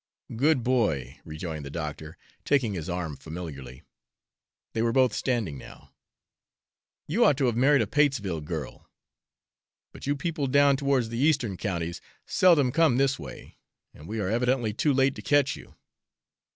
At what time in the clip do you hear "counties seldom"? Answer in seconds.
11.55-12.71